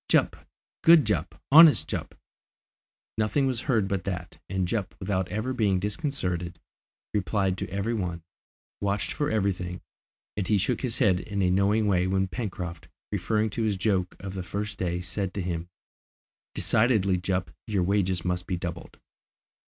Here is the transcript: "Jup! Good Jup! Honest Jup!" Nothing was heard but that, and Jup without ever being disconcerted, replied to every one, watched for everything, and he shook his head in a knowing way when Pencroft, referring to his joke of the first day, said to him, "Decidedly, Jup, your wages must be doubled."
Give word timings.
"Jup! 0.09 0.47
Good 0.83 1.05
Jup! 1.05 1.39
Honest 1.51 1.87
Jup!" 1.87 2.15
Nothing 3.19 3.45
was 3.45 3.61
heard 3.69 3.87
but 3.87 4.03
that, 4.05 4.39
and 4.49 4.67
Jup 4.67 4.95
without 4.99 5.27
ever 5.29 5.53
being 5.53 5.79
disconcerted, 5.79 6.59
replied 7.13 7.55
to 7.59 7.69
every 7.69 7.93
one, 7.93 8.23
watched 8.81 9.11
for 9.13 9.29
everything, 9.29 9.79
and 10.35 10.47
he 10.47 10.57
shook 10.57 10.81
his 10.81 10.97
head 10.97 11.19
in 11.19 11.43
a 11.43 11.51
knowing 11.51 11.85
way 11.85 12.07
when 12.07 12.27
Pencroft, 12.27 12.87
referring 13.11 13.51
to 13.51 13.61
his 13.61 13.77
joke 13.77 14.15
of 14.19 14.33
the 14.33 14.41
first 14.41 14.79
day, 14.79 15.01
said 15.01 15.35
to 15.35 15.41
him, 15.43 15.69
"Decidedly, 16.55 17.17
Jup, 17.17 17.51
your 17.67 17.83
wages 17.83 18.25
must 18.25 18.47
be 18.47 18.57
doubled." 18.57 18.97